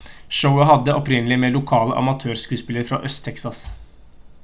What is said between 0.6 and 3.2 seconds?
hadde opprinnelig med lokale amatørskuespillere fra